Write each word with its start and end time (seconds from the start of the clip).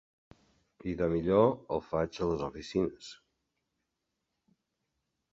Doncs 0.83 1.09
millor 1.15 1.43
el 1.75 1.83
faig 1.89 2.17
a 2.25 2.29
les 2.29 2.41
oficines. 2.47 3.09